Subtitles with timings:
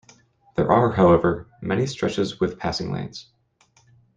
[0.55, 3.29] There are, however, many stretches with passing lanes.